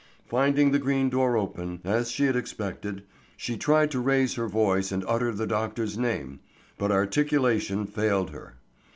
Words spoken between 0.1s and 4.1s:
Finding the green door open, as she had expected, she tried to